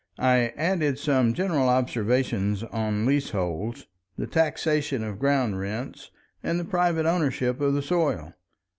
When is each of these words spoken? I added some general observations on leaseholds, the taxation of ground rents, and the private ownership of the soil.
I 0.17 0.51
added 0.57 0.97
some 0.97 1.31
general 1.35 1.69
observations 1.69 2.63
on 2.63 3.05
leaseholds, 3.05 3.85
the 4.17 4.25
taxation 4.25 5.03
of 5.03 5.19
ground 5.19 5.59
rents, 5.59 6.09
and 6.41 6.59
the 6.59 6.65
private 6.65 7.05
ownership 7.05 7.61
of 7.61 7.75
the 7.75 7.83
soil. 7.83 8.33